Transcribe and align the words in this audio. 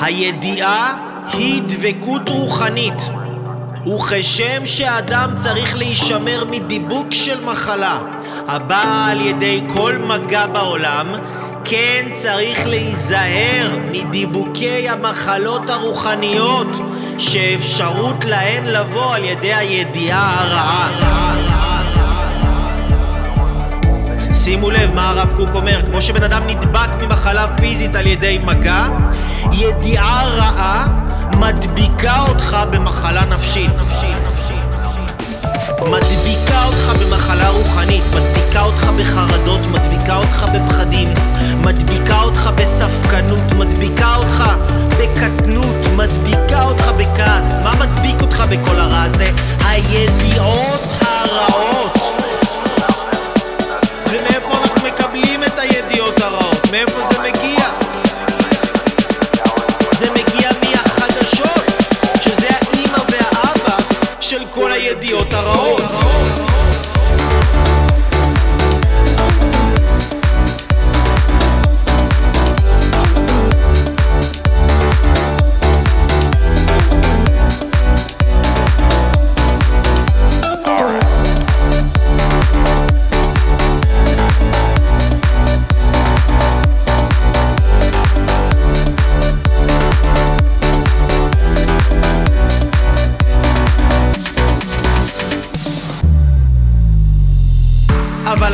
הידיעה 0.00 0.96
היא 1.32 1.62
דבקות 1.66 2.28
רוחנית, 2.28 3.02
וכשם 3.94 4.66
שאדם 4.66 5.30
צריך 5.36 5.76
להישמר 5.76 6.44
מדיבוק 6.50 7.06
של 7.10 7.44
מחלה 7.44 7.98
הבאה 8.48 9.10
על 9.10 9.20
ידי 9.20 9.62
כל 9.74 9.98
מגע 9.98 10.46
בעולם, 10.46 11.06
כן 11.64 12.08
צריך 12.12 12.66
להיזהר 12.66 13.78
מדיבוקי 13.90 14.88
המחלות 14.88 15.70
הרוחניות 15.70 16.68
שאפשרות 17.18 18.24
להן 18.24 18.64
לבוא 18.66 19.14
על 19.14 19.24
ידי 19.24 19.54
הידיעה 19.54 20.42
הרעה. 20.42 21.65
שימו 24.46 24.70
לב 24.70 24.94
מה 24.94 25.10
הרב 25.10 25.32
קוק 25.36 25.48
אומר, 25.54 25.82
כמו 25.86 26.02
שבן 26.02 26.22
אדם 26.22 26.42
נדבק 26.46 26.88
ממחלה 27.00 27.56
פיזית 27.56 27.94
על 27.94 28.06
ידי 28.06 28.38
מגע, 28.44 28.86
ידיעה 29.52 30.24
רעה 30.26 30.86
מדביקה 31.36 32.20
אותך 32.28 32.56
במחלה 32.70 33.24
נפשית. 33.24 33.70
מדביקה 35.80 36.64
אותך 36.66 36.92
במחלה 37.00 37.48
רוחנית, 37.48 37.95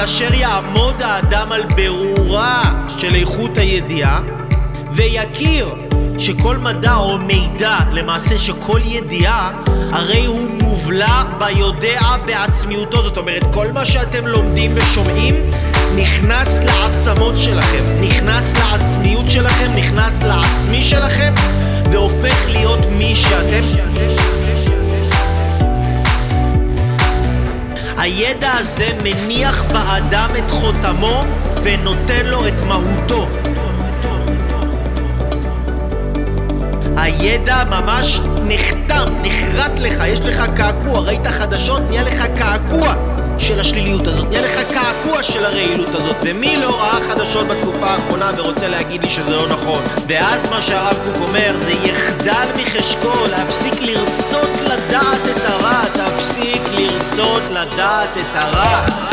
אשר 0.04 0.34
יעמוד 0.34 1.02
האדם 1.02 1.52
על 1.52 1.62
ברורה 1.76 2.62
של 2.98 3.14
איכות 3.14 3.58
הידיעה 3.58 4.20
ויכיר 4.90 5.68
שכל 6.18 6.56
מדע 6.56 6.94
או 6.94 7.18
מידע, 7.18 7.78
למעשה 7.92 8.38
שכל 8.38 8.80
ידיעה, 8.84 9.50
הרי 9.92 10.24
הוא 10.24 10.50
מובלע 10.50 11.22
ביודע 11.38 12.00
בעצמיותו. 12.26 13.02
זאת 13.02 13.16
אומרת, 13.16 13.42
כל 13.52 13.72
מה 13.72 13.86
שאתם 13.86 14.26
לומדים 14.26 14.72
ושומעים 14.74 15.34
נכנס 15.96 16.60
לעצמות 16.64 17.36
שלכם, 17.36 17.84
נכנס 18.00 18.54
לעצמיות 18.56 19.30
שלכם, 19.30 19.72
נכנס 19.76 20.22
לעצמי 20.22 20.82
שלכם 20.82 21.34
והופך 21.90 22.46
להיות 22.48 22.80
מי 22.98 23.14
שאתם. 23.14 23.64
הידע 28.02 28.50
הזה 28.58 28.86
מניח 29.02 29.62
באדם 29.62 30.30
את 30.38 30.50
חותמו 30.50 31.24
ונותן 31.62 32.26
לו 32.26 32.48
את 32.48 32.60
מהותו. 32.62 33.28
הידע 36.96 37.64
ממש 37.64 38.20
נחתם, 38.44 39.04
נחרט 39.22 39.72
לך, 39.78 40.02
יש 40.06 40.20
לך 40.20 40.42
קעקוע, 40.56 41.00
ראית 41.00 41.26
חדשות, 41.26 41.82
נהיה 41.88 42.02
לך 42.02 42.24
קעקוע 42.36 42.94
של 43.38 43.60
השליליות 43.60 44.06
הזאת, 44.06 44.28
נהיה 44.28 44.42
לך 44.42 44.60
קעקוע 44.72 45.22
של 45.22 45.44
הרעילות 45.44 45.94
הזאת, 45.94 46.16
ומי 46.22 46.56
לא 46.56 46.80
ראה 46.80 47.00
חדשות 47.00 47.46
בתקופה 47.48 47.86
האחרונה 47.86 48.30
ורוצה 48.36 48.68
להגיד 48.68 49.02
לי 49.02 49.10
שזה 49.10 49.36
לא 49.36 49.48
נכון? 49.48 49.82
ואז 50.06 50.48
מה 50.50 50.62
שהרב 50.62 50.96
קוק 51.04 51.28
אומר 51.28 51.56
זה 51.60 51.72
יחדל 51.72 52.46
מחשקו 52.56 53.26
להפסיק 53.30 53.74
לרצות 53.80 54.11
לדעת 57.61 58.17
את 58.17 58.35
הרע. 58.35 59.10